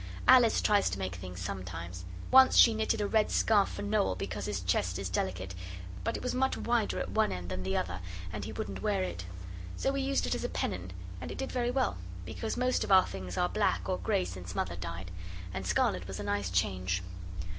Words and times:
Alice 0.27 0.61
tries 0.63 0.89
to 0.89 0.97
make 0.97 1.13
things 1.13 1.39
sometimes. 1.39 2.05
Once 2.31 2.57
she 2.57 2.73
knitted 2.73 3.01
a 3.01 3.05
red 3.07 3.29
scarf 3.29 3.69
for 3.69 3.83
Noel 3.83 4.15
because 4.15 4.47
his 4.47 4.61
chest 4.61 4.97
is 4.97 5.09
delicate, 5.09 5.53
but 6.03 6.17
it 6.17 6.23
was 6.23 6.33
much 6.33 6.57
wider 6.57 6.97
at 6.97 7.11
one 7.11 7.31
end 7.31 7.49
than 7.49 7.61
the 7.61 7.77
other, 7.77 7.99
and 8.33 8.43
he 8.43 8.51
wouldn't 8.51 8.81
wear 8.81 9.03
it. 9.03 9.25
So 9.77 9.91
we 9.91 10.01
used 10.01 10.25
it 10.25 10.33
as 10.33 10.43
a 10.43 10.49
pennon, 10.49 10.91
and 11.21 11.29
it 11.29 11.37
did 11.37 11.51
very 11.51 11.69
well, 11.69 11.97
because 12.25 12.57
most 12.57 12.83
of 12.83 12.91
our 12.91 13.05
things 13.05 13.37
are 13.37 13.47
black 13.47 13.87
or 13.87 13.99
grey 13.99 14.25
since 14.25 14.55
Mother 14.55 14.75
died; 14.75 15.11
and 15.53 15.67
scarlet 15.67 16.07
was 16.07 16.19
a 16.19 16.23
nice 16.23 16.49
change. 16.49 17.03